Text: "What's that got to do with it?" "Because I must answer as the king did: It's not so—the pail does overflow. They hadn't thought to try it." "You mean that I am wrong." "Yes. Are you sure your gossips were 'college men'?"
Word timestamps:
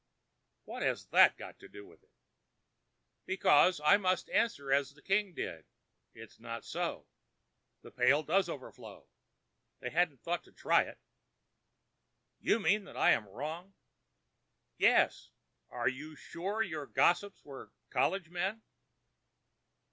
"What's 0.65 1.05
that 1.05 1.37
got 1.37 1.59
to 1.59 1.67
do 1.69 1.85
with 1.85 2.01
it?" 2.01 2.09
"Because 3.27 3.79
I 3.79 3.97
must 3.97 4.31
answer 4.31 4.73
as 4.73 4.89
the 4.95 5.01
king 5.03 5.35
did: 5.35 5.63
It's 6.15 6.39
not 6.39 6.65
so—the 6.65 7.91
pail 7.91 8.23
does 8.23 8.49
overflow. 8.49 9.07
They 9.79 9.91
hadn't 9.91 10.23
thought 10.23 10.43
to 10.45 10.51
try 10.51 10.81
it." 10.85 10.97
"You 12.39 12.59
mean 12.59 12.85
that 12.85 12.97
I 12.97 13.11
am 13.11 13.27
wrong." 13.27 13.75
"Yes. 14.75 15.29
Are 15.69 15.87
you 15.87 16.15
sure 16.15 16.63
your 16.63 16.87
gossips 16.87 17.45
were 17.45 17.71
'college 17.91 18.31
men'?" 18.31 18.63